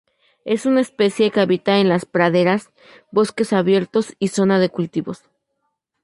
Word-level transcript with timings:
Es 0.45 0.65
una 0.65 0.81
especie 0.81 1.29
que 1.29 1.41
habita 1.41 1.77
en 1.77 1.87
las 1.87 2.05
praderas, 2.07 2.71
bosques 3.11 3.53
abiertos 3.53 4.15
y 4.17 4.29
zona 4.29 4.57
de 4.57 4.69
cultivos. 4.69 5.25